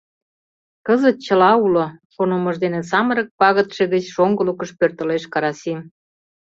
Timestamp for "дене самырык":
2.63-3.29